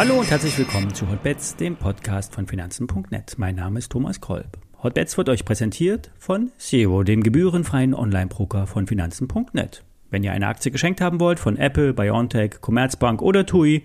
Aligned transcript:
Hallo 0.00 0.18
und 0.18 0.30
herzlich 0.30 0.56
willkommen 0.56 0.94
zu 0.94 1.10
Hotbets, 1.10 1.56
dem 1.56 1.76
Podcast 1.76 2.34
von 2.34 2.46
Finanzen.net. 2.46 3.34
Mein 3.36 3.56
Name 3.56 3.78
ist 3.78 3.92
Thomas 3.92 4.20
Kolb. 4.20 4.56
Hotbets 4.82 5.18
wird 5.18 5.28
euch 5.28 5.44
präsentiert 5.44 6.10
von 6.18 6.50
Zero, 6.56 7.02
dem 7.02 7.22
gebührenfreien 7.22 7.94
Online-Broker 7.94 8.66
von 8.66 8.86
Finanzen.net. 8.86 9.84
Wenn 10.08 10.24
ihr 10.24 10.32
eine 10.32 10.46
Aktie 10.46 10.72
geschenkt 10.72 11.02
haben 11.02 11.20
wollt 11.20 11.38
von 11.38 11.58
Apple, 11.58 11.92
BioNTech, 11.92 12.62
Commerzbank 12.62 13.20
oder 13.20 13.44
TUI, 13.44 13.84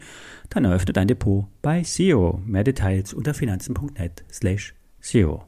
dann 0.50 0.64
eröffnet 0.64 0.98
ein 0.98 1.10
Depot 1.10 1.48
bei 1.62 1.82
Zero. 1.82 2.42
Mehr 2.46 2.64
Details 2.64 3.14
unter 3.14 3.34
finanzen.net 3.34 4.24
slash 4.32 4.74
Zero. 5.02 5.46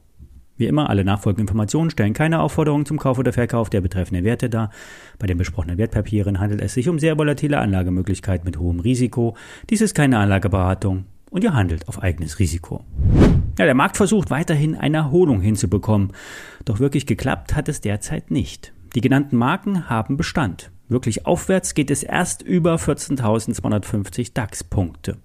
Wie 0.57 0.65
immer, 0.65 0.89
alle 0.89 1.05
nachfolgenden 1.05 1.43
Informationen 1.43 1.91
stellen 1.91 2.13
keine 2.13 2.41
Aufforderung 2.41 2.85
zum 2.85 2.97
Kauf 2.97 3.19
oder 3.19 3.31
Verkauf 3.31 3.69
der 3.69 3.81
betreffenden 3.81 4.25
Werte 4.25 4.49
dar. 4.49 4.71
Bei 5.19 5.27
den 5.27 5.37
besprochenen 5.37 5.77
Wertpapieren 5.77 6.39
handelt 6.39 6.61
es 6.61 6.73
sich 6.73 6.89
um 6.89 6.97
sehr 6.97 7.18
volatile 7.18 7.59
Anlagemöglichkeiten 7.59 8.45
mit 8.45 8.57
hohem 8.57 8.79
Risiko. 8.79 9.37
Dies 9.69 9.82
ist 9.82 9.93
keine 9.93 10.18
Anlageberatung 10.18 11.05
und 11.29 11.43
ihr 11.43 11.54
handelt 11.54 11.87
auf 11.87 12.01
eigenes 12.01 12.39
Risiko. 12.39 12.83
Ja, 13.59 13.65
der 13.65 13.75
Markt 13.75 13.97
versucht 13.97 14.32
weiterhin 14.32 14.75
eine 14.75 14.97
Erholung 14.97 15.41
hinzubekommen, 15.41 16.13
doch 16.65 16.79
wirklich 16.79 17.05
geklappt 17.05 17.55
hat 17.55 17.69
es 17.69 17.82
derzeit 17.82 18.32
nicht. 18.32 18.74
Die 18.96 19.01
genannten 19.01 19.37
Marken 19.37 19.89
haben 19.89 20.18
Bestand. 20.18 20.71
Wirklich 20.89 21.25
aufwärts 21.25 21.74
geht 21.74 21.91
es 21.91 22.01
erst 22.01 22.41
über 22.41 22.75
14.250 22.75 24.33
DAX-Punkte. 24.33 25.18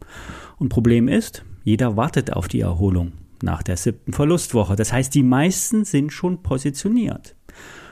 Und 0.58 0.68
Problem 0.68 1.08
ist, 1.08 1.44
jeder 1.62 1.96
wartet 1.96 2.32
auf 2.32 2.48
die 2.48 2.60
Erholung 2.60 3.12
nach 3.42 3.62
der 3.62 3.76
siebten 3.76 4.12
Verlustwoche. 4.12 4.76
Das 4.76 4.92
heißt, 4.92 5.14
die 5.14 5.22
meisten 5.22 5.84
sind 5.84 6.12
schon 6.12 6.42
positioniert. 6.42 7.36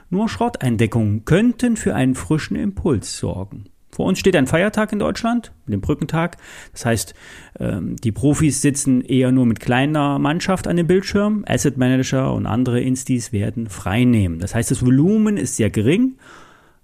Nur 0.08 0.28
Schrotteindeckungen 0.28 1.24
könnten 1.24 1.76
für 1.76 1.94
einen 1.94 2.14
frischen 2.14 2.56
Impuls 2.56 3.16
sorgen. 3.16 3.64
Vor 3.92 4.06
uns 4.06 4.18
steht 4.18 4.36
ein 4.36 4.46
Feiertag 4.46 4.92
in 4.92 5.00
Deutschland, 5.00 5.52
den 5.66 5.80
Brückentag. 5.80 6.36
Das 6.72 6.86
heißt, 6.86 7.14
ähm, 7.58 7.96
die 7.96 8.12
Profis 8.12 8.62
sitzen 8.62 9.02
eher 9.02 9.32
nur 9.32 9.46
mit 9.46 9.60
kleiner 9.60 10.18
Mannschaft 10.18 10.68
an 10.68 10.76
dem 10.76 10.86
Bildschirm. 10.86 11.44
Asset 11.46 11.76
Manager 11.76 12.32
und 12.32 12.46
andere 12.46 12.80
Instis 12.80 13.32
werden 13.32 13.68
frei 13.68 14.04
nehmen. 14.04 14.38
Das 14.38 14.54
heißt, 14.54 14.70
das 14.70 14.84
Volumen 14.84 15.36
ist 15.36 15.56
sehr 15.56 15.70
gering 15.70 16.16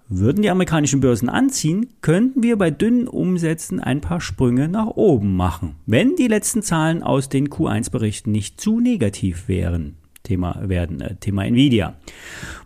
würden 0.09 0.43
die 0.43 0.51
amerikanischen 0.51 1.01
Börsen 1.01 1.29
anziehen, 1.29 1.95
könnten 2.01 2.43
wir 2.43 2.57
bei 2.57 2.71
dünnen 2.71 3.09
Umsätzen 3.09 3.81
ein 3.81 4.01
paar 4.01 4.21
Sprünge 4.21 4.69
nach 4.69 4.89
oben 4.89 5.37
machen, 5.37 5.77
wenn 5.87 6.17
die 6.17 6.29
letzten 6.29 6.63
Zahlen 6.63 7.03
aus 7.03 7.29
den 7.29 7.49
Q1-Berichten 7.49 8.31
nicht 8.31 8.61
zu 8.61 8.81
negativ 8.81 9.49
wären. 9.49 9.97
Thema 10.23 10.61
werden 10.69 11.01
äh, 11.01 11.17
Thema 11.17 11.45
Nvidia. 11.45 11.95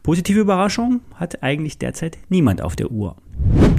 Positive 0.03 0.41
Überraschung 0.41 1.01
hat 1.15 1.43
eigentlich 1.43 1.79
derzeit 1.79 2.19
niemand 2.29 2.63
auf 2.63 2.77
der 2.77 2.91
Uhr. 2.91 3.17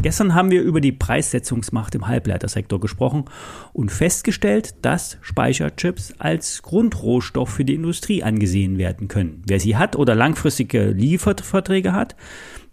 Gestern 0.01 0.33
haben 0.33 0.49
wir 0.49 0.63
über 0.63 0.81
die 0.81 0.91
Preissetzungsmacht 0.91 1.93
im 1.93 2.07
Halbleitersektor 2.07 2.79
gesprochen 2.79 3.25
und 3.71 3.91
festgestellt, 3.91 4.73
dass 4.81 5.19
Speicherchips 5.21 6.15
als 6.17 6.63
Grundrohstoff 6.63 7.49
für 7.49 7.65
die 7.65 7.75
Industrie 7.75 8.23
angesehen 8.23 8.79
werden 8.79 9.07
können. 9.09 9.43
Wer 9.45 9.59
sie 9.59 9.77
hat 9.77 9.95
oder 9.95 10.15
langfristige 10.15 10.89
Lieferverträge 10.89 11.93
hat, 11.93 12.15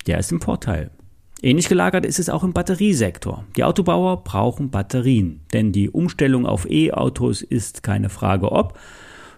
der 0.07 0.19
ist 0.19 0.33
im 0.33 0.41
Vorteil. 0.41 0.91
Ähnlich 1.43 1.69
gelagert 1.69 2.07
ist 2.07 2.19
es 2.19 2.31
auch 2.31 2.43
im 2.43 2.55
Batteriesektor. 2.55 3.45
Die 3.57 3.65
Autobauer 3.65 4.25
brauchen 4.25 4.71
Batterien, 4.71 5.41
denn 5.53 5.71
die 5.71 5.91
Umstellung 5.91 6.47
auf 6.47 6.69
E-Autos 6.69 7.43
ist 7.43 7.83
keine 7.83 8.09
Frage 8.09 8.51
ob, 8.51 8.79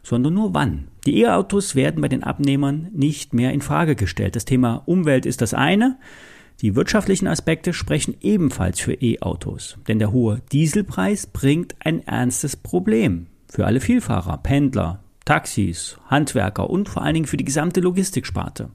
sondern 0.04 0.34
nur 0.34 0.54
wann. 0.54 0.86
Die 1.06 1.18
E-Autos 1.22 1.74
werden 1.74 2.00
bei 2.00 2.08
den 2.08 2.22
Abnehmern 2.22 2.88
nicht 2.92 3.34
mehr 3.34 3.52
in 3.52 3.62
Frage 3.62 3.96
gestellt. 3.96 4.36
Das 4.36 4.44
Thema 4.44 4.82
Umwelt 4.86 5.26
ist 5.26 5.42
das 5.42 5.54
eine. 5.54 5.98
Die 6.60 6.76
wirtschaftlichen 6.76 7.26
Aspekte 7.26 7.72
sprechen 7.72 8.16
ebenfalls 8.20 8.80
für 8.80 8.92
E-Autos, 8.92 9.78
denn 9.88 9.98
der 9.98 10.12
hohe 10.12 10.42
Dieselpreis 10.52 11.26
bringt 11.26 11.74
ein 11.80 12.06
ernstes 12.06 12.54
Problem 12.56 13.26
für 13.48 13.66
alle 13.66 13.80
Vielfahrer, 13.80 14.36
Pendler, 14.38 15.02
Taxis, 15.24 15.96
Handwerker 16.06 16.68
und 16.68 16.88
vor 16.88 17.02
allen 17.02 17.14
Dingen 17.14 17.26
für 17.26 17.38
die 17.38 17.44
gesamte 17.44 17.80
Logistiksparte. 17.80 18.70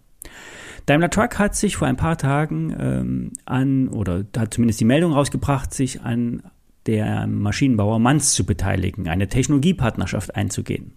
Daimler 0.87 1.09
Truck 1.09 1.37
hat 1.39 1.55
sich 1.55 1.77
vor 1.77 1.87
ein 1.87 1.97
paar 1.97 2.17
Tagen 2.17 2.75
ähm, 2.79 3.33
an, 3.45 3.87
oder 3.87 4.25
hat 4.35 4.53
zumindest 4.53 4.79
die 4.79 4.85
Meldung 4.85 5.13
rausgebracht, 5.13 5.73
sich 5.73 6.01
an 6.01 6.43
der 6.85 7.27
Maschinenbauer 7.27 7.99
Manz 7.99 8.33
zu 8.33 8.45
beteiligen, 8.45 9.07
eine 9.07 9.27
Technologiepartnerschaft 9.27 10.35
einzugehen. 10.35 10.93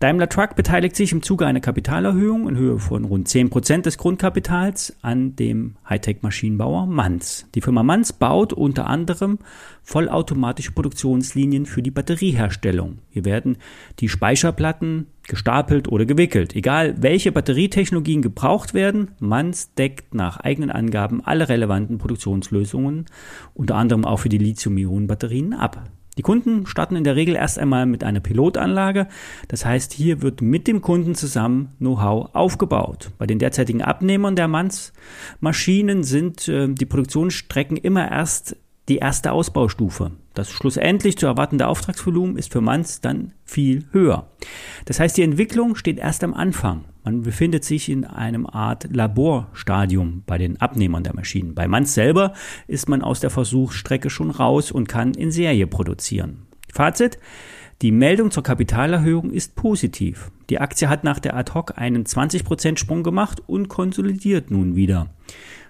Daimler 0.00 0.28
Truck 0.28 0.56
beteiligt 0.56 0.96
sich 0.96 1.12
im 1.12 1.22
Zuge 1.22 1.46
einer 1.46 1.60
Kapitalerhöhung 1.60 2.48
in 2.48 2.56
Höhe 2.56 2.78
von 2.78 3.04
rund 3.04 3.28
10 3.28 3.50
Prozent 3.50 3.86
des 3.86 3.96
Grundkapitals 3.96 4.96
an 5.02 5.36
dem 5.36 5.76
Hightech-Maschinenbauer 5.88 6.86
Manz. 6.86 7.46
Die 7.54 7.60
Firma 7.60 7.82
Manz 7.82 8.12
baut 8.12 8.52
unter 8.52 8.86
anderem 8.88 9.38
vollautomatische 9.82 10.72
Produktionslinien 10.72 11.66
für 11.66 11.82
die 11.82 11.92
Batterieherstellung. 11.92 12.98
Hier 13.10 13.24
werden 13.24 13.58
die 14.00 14.08
Speicherplatten 14.08 15.06
gestapelt 15.28 15.88
oder 15.88 16.04
gewickelt. 16.04 16.54
Egal 16.54 16.94
welche 17.00 17.32
Batterietechnologien 17.32 18.22
gebraucht 18.22 18.74
werden, 18.74 19.12
Manz 19.18 19.74
deckt 19.74 20.14
nach 20.14 20.38
eigenen 20.40 20.70
Angaben 20.70 21.24
alle 21.24 21.48
relevanten 21.48 21.98
Produktionslösungen, 21.98 23.06
unter 23.54 23.76
anderem 23.76 24.04
auch 24.04 24.18
für 24.18 24.28
die 24.28 24.38
Lithium-Ionen-Batterien 24.38 25.54
ab. 25.54 25.90
Die 26.16 26.22
Kunden 26.22 26.66
starten 26.66 26.94
in 26.94 27.04
der 27.04 27.16
Regel 27.16 27.34
erst 27.34 27.58
einmal 27.58 27.86
mit 27.86 28.04
einer 28.04 28.20
Pilotanlage. 28.20 29.08
Das 29.48 29.64
heißt, 29.64 29.92
hier 29.92 30.22
wird 30.22 30.42
mit 30.42 30.68
dem 30.68 30.80
Kunden 30.80 31.14
zusammen 31.14 31.70
Know-how 31.78 32.34
aufgebaut. 32.34 33.10
Bei 33.18 33.26
den 33.26 33.40
derzeitigen 33.40 33.82
Abnehmern 33.82 34.36
der 34.36 34.46
Manns-Maschinen 34.46 36.04
sind 36.04 36.46
äh, 36.46 36.68
die 36.68 36.86
Produktionsstrecken 36.86 37.76
immer 37.76 38.08
erst 38.10 38.56
die 38.88 38.98
erste 38.98 39.32
Ausbaustufe. 39.32 40.12
Das 40.34 40.50
schlussendlich 40.50 41.16
zu 41.16 41.26
erwartende 41.26 41.68
Auftragsvolumen 41.68 42.36
ist 42.36 42.52
für 42.52 42.60
Manns 42.60 43.00
dann 43.00 43.32
viel 43.44 43.84
höher. 43.92 44.26
Das 44.84 45.00
heißt, 45.00 45.16
die 45.16 45.22
Entwicklung 45.22 45.76
steht 45.76 45.98
erst 45.98 46.24
am 46.24 46.34
Anfang. 46.34 46.84
Man 47.04 47.22
befindet 47.22 47.64
sich 47.64 47.88
in 47.88 48.04
einem 48.04 48.46
Art 48.46 48.88
Laborstadium 48.90 50.22
bei 50.26 50.38
den 50.38 50.60
Abnehmern 50.60 51.04
der 51.04 51.14
Maschinen. 51.14 51.54
Bei 51.54 51.68
Manns 51.68 51.94
selber 51.94 52.32
ist 52.66 52.88
man 52.88 53.02
aus 53.02 53.20
der 53.20 53.30
Versuchsstrecke 53.30 54.10
schon 54.10 54.30
raus 54.30 54.72
und 54.72 54.88
kann 54.88 55.14
in 55.14 55.30
Serie 55.30 55.66
produzieren. 55.66 56.46
Fazit. 56.72 57.18
Die 57.82 57.90
Meldung 57.90 58.30
zur 58.30 58.44
Kapitalerhöhung 58.44 59.30
ist 59.30 59.56
positiv. 59.56 60.30
Die 60.48 60.60
Aktie 60.60 60.88
hat 60.88 61.04
nach 61.04 61.18
der 61.18 61.36
Ad-Hoc 61.36 61.76
einen 61.76 62.04
20% 62.04 62.78
Sprung 62.78 63.02
gemacht 63.02 63.42
und 63.46 63.68
konsolidiert 63.68 64.50
nun 64.50 64.76
wieder. 64.76 65.10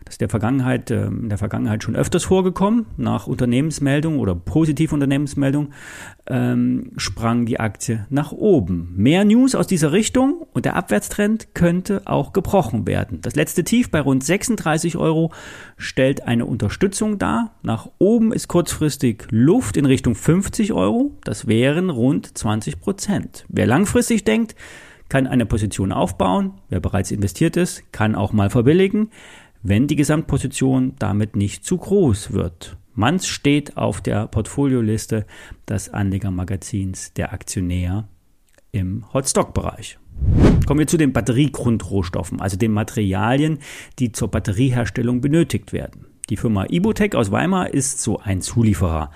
Das 0.04 0.14
ist 0.14 0.20
der 0.20 0.28
Vergangenheit, 0.28 0.90
äh, 0.90 1.06
in 1.06 1.28
der 1.28 1.38
Vergangenheit 1.38 1.82
schon 1.82 1.96
öfters 1.96 2.24
vorgekommen. 2.24 2.86
Nach 2.96 3.26
Unternehmensmeldung 3.26 4.18
oder 4.18 4.34
positive 4.34 4.94
Unternehmensmeldung 4.94 5.70
ähm, 6.26 6.92
sprang 6.96 7.46
die 7.46 7.58
Aktie 7.58 8.06
nach 8.10 8.32
oben. 8.32 8.92
Mehr 8.96 9.24
News 9.24 9.54
aus 9.54 9.66
dieser 9.66 9.92
Richtung 9.92 10.46
und 10.52 10.66
der 10.66 10.76
Abwärtstrend 10.76 11.54
könnte 11.54 12.02
auch 12.04 12.32
gebrochen 12.32 12.86
werden. 12.86 13.20
Das 13.22 13.34
letzte 13.34 13.64
Tief 13.64 13.90
bei 13.90 14.00
rund 14.00 14.22
36 14.22 14.96
Euro 14.96 15.32
stellt 15.78 16.26
eine 16.26 16.44
Unterstützung 16.44 17.18
dar. 17.18 17.54
Nach 17.62 17.88
oben 17.98 18.32
ist 18.32 18.48
kurzfristig 18.48 19.26
Luft 19.30 19.76
in 19.76 19.86
Richtung 19.86 20.14
50 20.14 20.74
Euro. 20.74 21.12
Das 21.24 21.46
wären 21.46 21.88
rund 21.88 22.36
20 22.36 22.80
Prozent. 22.80 23.46
Wer 23.48 23.66
langfristig 23.66 24.24
denkt, 24.24 24.54
kann 25.08 25.26
eine 25.26 25.46
Position 25.46 25.92
aufbauen. 25.92 26.54
Wer 26.68 26.80
bereits 26.80 27.10
investiert 27.10 27.56
ist, 27.56 27.92
kann 27.92 28.14
auch 28.14 28.32
mal 28.32 28.50
verbilligen 28.50 29.10
wenn 29.64 29.88
die 29.88 29.96
Gesamtposition 29.96 30.94
damit 30.98 31.34
nicht 31.34 31.64
zu 31.64 31.78
groß 31.78 32.32
wird. 32.32 32.76
Manz 32.92 33.26
steht 33.26 33.76
auf 33.76 34.00
der 34.00 34.28
Portfolioliste 34.28 35.26
des 35.68 35.88
Anlegermagazins 35.88 37.12
der 37.14 37.32
Aktionär 37.32 38.06
im 38.70 39.04
Hotstock-Bereich. 39.12 39.98
Kommen 40.66 40.80
wir 40.80 40.86
zu 40.86 40.98
den 40.98 41.12
Batteriegrundrohstoffen, 41.12 42.40
also 42.40 42.56
den 42.56 42.72
Materialien, 42.72 43.58
die 43.98 44.12
zur 44.12 44.30
Batterieherstellung 44.30 45.20
benötigt 45.20 45.72
werden. 45.72 46.06
Die 46.30 46.36
Firma 46.36 46.66
Ibotec 46.68 47.14
aus 47.14 47.32
Weimar 47.32 47.72
ist 47.72 48.00
so 48.00 48.18
ein 48.18 48.42
Zulieferer. 48.42 49.10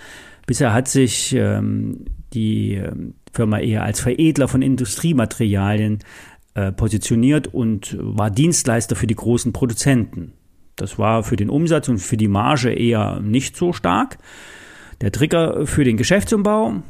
Bisher 0.47 0.73
hat 0.73 0.89
sich 0.89 1.35
ähm, 1.35 2.06
die 2.33 2.75
ähm, 2.75 3.15
Firma 3.33 3.59
eher 3.59 3.83
als 3.83 4.00
Veredler 4.00 4.49
von 4.49 4.62
Industriematerialien 4.62 6.00
äh, 6.55 6.73
positioniert 6.73 7.47
und 7.55 7.97
war 8.00 8.31
Dienstleister 8.31 8.97
für 8.97 9.06
die 9.06 9.15
großen 9.15 9.53
Produzenten. 9.53 10.33
Das 10.79 10.99
war 10.99 11.23
für 11.23 11.37
den 11.37 11.51
Umsatz 11.51 11.89
und 11.89 11.99
für 11.99 12.17
die 12.17 12.29
Marge 12.29 12.73
eher 12.73 13.21
nicht 13.21 13.57
so 13.57 13.73
stark. 13.73 14.19
Der 15.01 15.13
Trigger 15.13 15.67
für 15.67 15.85
den 15.85 15.97
Geschäftsumbau 15.97 16.83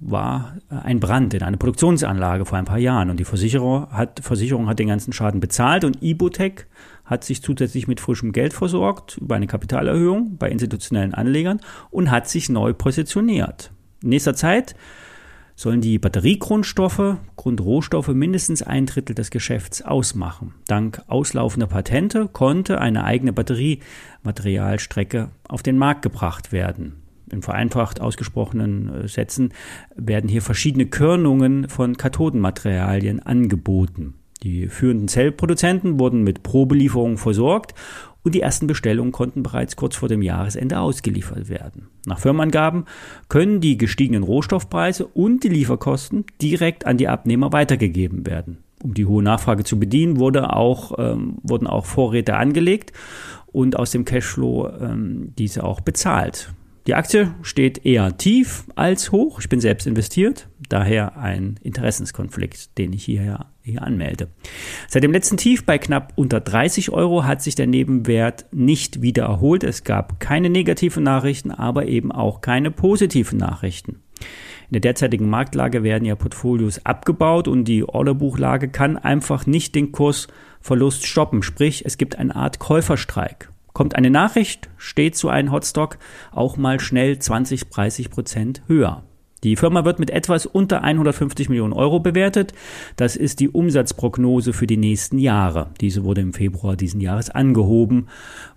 war 0.00 0.56
ein 0.68 1.00
Brand 1.00 1.32
in 1.34 1.42
einer 1.42 1.56
Produktionsanlage 1.56 2.44
vor 2.44 2.58
ein 2.58 2.64
paar 2.64 2.78
Jahren 2.78 3.10
und 3.10 3.18
die 3.18 3.24
Versicherung 3.24 3.90
hat, 3.90 4.20
Versicherung 4.22 4.68
hat 4.68 4.78
den 4.78 4.88
ganzen 4.88 5.12
Schaden 5.12 5.40
bezahlt 5.40 5.84
und 5.84 6.02
Ibotec 6.02 6.66
hat 7.04 7.24
sich 7.24 7.42
zusätzlich 7.42 7.86
mit 7.86 8.00
frischem 8.00 8.32
Geld 8.32 8.52
versorgt 8.52 9.18
über 9.18 9.36
eine 9.36 9.46
Kapitalerhöhung 9.46 10.36
bei 10.36 10.50
institutionellen 10.50 11.14
Anlegern 11.14 11.60
und 11.90 12.10
hat 12.10 12.28
sich 12.28 12.48
neu 12.48 12.72
positioniert. 12.72 13.72
In 14.02 14.10
nächster 14.10 14.34
Zeit 14.34 14.74
sollen 15.56 15.80
die 15.80 15.98
Batteriegrundstoffe, 15.98 17.16
Grundrohstoffe 17.36 18.08
mindestens 18.08 18.62
ein 18.62 18.86
Drittel 18.86 19.14
des 19.14 19.30
Geschäfts 19.30 19.82
ausmachen. 19.82 20.54
Dank 20.66 21.02
auslaufender 21.06 21.66
Patente 21.66 22.28
konnte 22.28 22.80
eine 22.80 23.04
eigene 23.04 23.32
Batteriematerialstrecke 23.32 25.30
auf 25.48 25.62
den 25.62 25.78
Markt 25.78 26.02
gebracht 26.02 26.52
werden. 26.52 27.04
In 27.30 27.42
vereinfacht 27.42 28.00
ausgesprochenen 28.00 29.04
äh, 29.04 29.08
Sätzen 29.08 29.52
werden 29.96 30.28
hier 30.28 30.42
verschiedene 30.42 30.86
Körnungen 30.86 31.68
von 31.68 31.96
Kathodenmaterialien 31.96 33.20
angeboten. 33.20 34.14
Die 34.44 34.68
führenden 34.68 35.08
Zellproduzenten 35.08 35.98
wurden 35.98 36.22
mit 36.22 36.42
Probelieferungen 36.42 37.16
versorgt 37.16 37.74
und 38.22 38.34
die 38.34 38.42
ersten 38.42 38.66
Bestellungen 38.66 39.10
konnten 39.10 39.42
bereits 39.42 39.74
kurz 39.74 39.96
vor 39.96 40.10
dem 40.10 40.20
Jahresende 40.20 40.80
ausgeliefert 40.80 41.48
werden. 41.48 41.88
Nach 42.06 42.18
Firmenangaben 42.18 42.84
können 43.28 43.62
die 43.62 43.78
gestiegenen 43.78 44.22
Rohstoffpreise 44.22 45.06
und 45.06 45.44
die 45.44 45.48
Lieferkosten 45.48 46.26
direkt 46.42 46.84
an 46.86 46.98
die 46.98 47.08
Abnehmer 47.08 47.52
weitergegeben 47.52 48.26
werden. 48.26 48.58
Um 48.82 48.92
die 48.92 49.06
hohe 49.06 49.22
Nachfrage 49.22 49.64
zu 49.64 49.78
bedienen, 49.78 50.18
wurde 50.18 50.52
auch, 50.52 50.92
ähm, 50.98 51.38
wurden 51.42 51.66
auch 51.66 51.86
Vorräte 51.86 52.36
angelegt 52.36 52.92
und 53.46 53.78
aus 53.78 53.92
dem 53.92 54.04
Cashflow 54.04 54.68
ähm, 54.78 55.32
diese 55.38 55.64
auch 55.64 55.80
bezahlt. 55.80 56.52
Die 56.86 56.94
Aktie 56.94 57.34
steht 57.40 57.86
eher 57.86 58.18
tief 58.18 58.64
als 58.74 59.10
hoch. 59.10 59.40
Ich 59.40 59.48
bin 59.48 59.60
selbst 59.60 59.86
investiert, 59.86 60.50
daher 60.68 61.16
ein 61.16 61.58
Interessenskonflikt, 61.62 62.76
den 62.76 62.92
ich 62.92 63.04
hierher 63.04 63.53
hier 63.64 63.82
anmelde. 63.82 64.28
Seit 64.88 65.02
dem 65.02 65.12
letzten 65.12 65.38
Tief 65.38 65.64
bei 65.64 65.78
knapp 65.78 66.12
unter 66.16 66.40
30 66.40 66.90
Euro 66.90 67.24
hat 67.24 67.42
sich 67.42 67.54
der 67.54 67.66
Nebenwert 67.66 68.44
nicht 68.52 69.00
wieder 69.00 69.24
erholt. 69.24 69.64
Es 69.64 69.84
gab 69.84 70.20
keine 70.20 70.50
negativen 70.50 71.02
Nachrichten, 71.02 71.50
aber 71.50 71.86
eben 71.86 72.12
auch 72.12 72.42
keine 72.42 72.70
positiven 72.70 73.38
Nachrichten. 73.38 74.02
In 74.68 74.72
der 74.72 74.80
derzeitigen 74.80 75.28
Marktlage 75.28 75.82
werden 75.82 76.04
ja 76.04 76.14
Portfolios 76.14 76.84
abgebaut 76.84 77.48
und 77.48 77.64
die 77.64 77.84
Orderbuchlage 77.84 78.68
kann 78.68 78.96
einfach 78.98 79.46
nicht 79.46 79.74
den 79.74 79.92
Kursverlust 79.92 81.06
stoppen. 81.06 81.42
Sprich, 81.42 81.84
es 81.86 81.96
gibt 81.96 82.18
eine 82.18 82.36
Art 82.36 82.58
Käuferstreik. 82.58 83.50
Kommt 83.72 83.96
eine 83.96 84.10
Nachricht, 84.10 84.70
steht 84.76 85.16
so 85.16 85.28
ein 85.28 85.50
Hotstock 85.50 85.98
auch 86.32 86.56
mal 86.56 86.80
schnell 86.80 87.18
20, 87.18 87.70
30 87.70 88.10
Prozent 88.10 88.62
höher. 88.68 89.04
Die 89.44 89.56
Firma 89.56 89.84
wird 89.84 89.98
mit 89.98 90.10
etwas 90.10 90.46
unter 90.46 90.82
150 90.82 91.50
Millionen 91.50 91.74
Euro 91.74 92.00
bewertet. 92.00 92.54
Das 92.96 93.14
ist 93.14 93.40
die 93.40 93.50
Umsatzprognose 93.50 94.54
für 94.54 94.66
die 94.66 94.78
nächsten 94.78 95.18
Jahre. 95.18 95.70
Diese 95.82 96.02
wurde 96.02 96.22
im 96.22 96.32
Februar 96.32 96.76
diesen 96.76 97.02
Jahres 97.02 97.28
angehoben, 97.28 98.08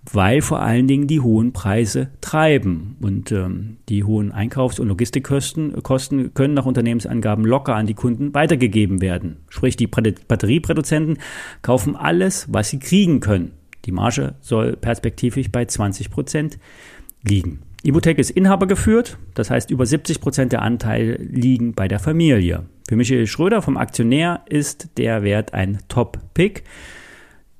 weil 0.10 0.42
vor 0.42 0.62
allen 0.62 0.88
Dingen 0.88 1.08
die 1.08 1.20
hohen 1.20 1.52
Preise 1.52 2.08
treiben. 2.22 2.96
Und 3.02 3.34
ähm, 3.34 3.78
die 3.90 4.06
hohen 4.06 4.32
Einkaufs- 4.32 4.80
und 4.80 4.88
Logistikkosten 4.88 5.84
Kosten 5.84 6.34
können 6.34 6.54
nach 6.54 6.66
Unternehmensangaben 6.66 7.44
locker 7.44 7.76
an 7.76 7.86
die 7.86 7.94
Kunden 7.94 8.34
weitergegeben 8.34 9.02
werden. 9.02 9.40
Sprich, 9.50 9.76
die 9.76 9.88
Batterieproduzenten 9.88 11.18
kaufen 11.62 11.98
alles, 11.98 12.48
was 12.50 12.70
sie 12.70 12.80
kriegen 12.80 13.20
können. 13.20 13.52
Die 13.84 13.92
Marge 13.92 14.36
soll 14.40 14.78
perspektivisch 14.78 15.52
bei 15.52 15.66
20 15.66 16.10
Prozent 16.10 16.60
liegen. 17.24 17.67
Ibotec 17.84 18.18
ist 18.18 18.32
Inhaber 18.32 18.68
geführt, 18.68 19.18
das 19.36 19.50
heißt 19.50 19.70
über 19.70 19.86
70 19.86 20.20
Prozent 20.20 20.52
der 20.52 20.62
Anteile 20.62 21.16
liegen 21.16 21.74
bei 21.74 21.88
der 21.88 22.00
Familie. 22.00 22.66
Für 22.88 22.96
Michael 22.96 23.28
Schröder 23.28 23.62
vom 23.62 23.78
Aktionär 23.78 24.42
ist 24.48 24.98
der 24.98 25.24
Wert 25.24 25.54
ein 25.54 25.80
Top-Pick. 25.88 26.64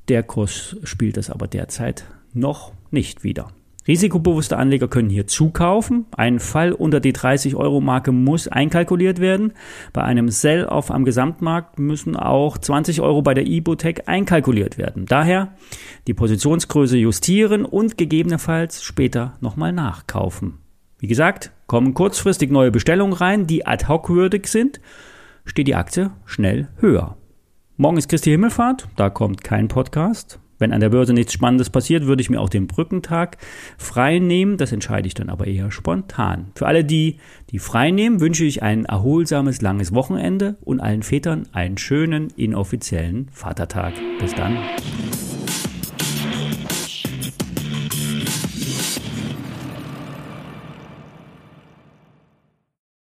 Der 0.08 0.24
Kurs 0.24 0.78
spielt 0.84 1.18
das 1.18 1.30
aber 1.30 1.48
derzeit 1.48 2.06
noch 2.34 2.74
nicht 2.92 3.24
wieder. 3.24 3.52
Risikobewusste 3.88 4.58
Anleger 4.58 4.88
können 4.88 5.10
hier 5.10 5.28
zukaufen. 5.28 6.06
Ein 6.12 6.40
Fall 6.40 6.74
unter 6.74 7.00
die 7.00 7.14
30-Euro-Marke 7.14 8.12
muss 8.12 8.48
einkalkuliert 8.48 9.20
werden. 9.20 9.54
Bei 9.94 10.04
einem 10.04 10.30
Sell-Off 10.30 10.92
am 10.92 11.06
Gesamtmarkt 11.06 11.80
müssen 11.80 12.16
auch 12.18 12.58
20 12.58 13.02
Euro 13.02 13.22
bei 13.22 13.34
der 13.34 13.48
Ibotec 13.48 14.04
einkalkuliert 14.08 14.78
werden. 14.78 15.06
Daher 15.06 15.54
die 16.08 16.14
Positionsgröße 16.14 16.98
justieren 16.98 17.64
und 17.64 17.98
gegebenenfalls 17.98 18.84
später 18.84 19.38
nochmal 19.40 19.72
nachkaufen. 19.72 20.56
Wie 21.00 21.08
gesagt, 21.08 21.52
kommen 21.68 21.94
kurzfristig 21.94 22.50
neue 22.50 22.72
Bestellungen 22.72 23.14
rein, 23.14 23.48
die 23.48 23.66
ad 23.66 23.88
hoc 23.88 24.10
würdig 24.10 24.48
sind, 24.48 24.82
steht 25.46 25.68
die 25.68 25.76
Aktie 25.76 26.12
schnell 26.26 26.70
höher. 26.80 27.18
Morgen 27.78 27.98
ist 27.98 28.10
Christi 28.10 28.32
Himmelfahrt, 28.32 28.88
da 28.96 29.10
kommt 29.10 29.44
kein 29.44 29.68
Podcast. 29.68 30.40
Wenn 30.60 30.74
an 30.74 30.80
der 30.80 30.90
Börse 30.90 31.14
nichts 31.14 31.34
Spannendes 31.34 31.70
passiert, 31.70 32.06
würde 32.06 32.22
ich 32.22 32.30
mir 32.30 32.42
auch 32.42 32.50
den 32.50 32.68
Brückentag 32.68 33.38
frei 33.78 34.20
nehmen. 34.20 34.58
Das 34.58 34.72
entscheide 34.72 35.08
ich 35.08 35.14
dann 35.14 35.30
aber 35.30 35.48
eher 35.48 35.72
spontan. 35.72 36.52
Für 36.56 36.68
alle, 36.68 36.84
die 36.84 37.18
die 37.52 37.60
frei 37.60 37.92
nehmen, 37.92 38.20
wünsche 38.20 38.44
ich 38.44 38.64
ein 38.64 38.86
erholsames, 38.86 39.62
langes 39.62 39.94
Wochenende 39.94 40.58
und 40.62 40.80
allen 40.80 41.04
Vätern 41.04 41.48
einen 41.54 41.78
schönen, 41.78 42.30
inoffiziellen 42.36 43.30
Vatertag. 43.32 43.94
Bis 44.20 44.34
dann. 44.34 44.58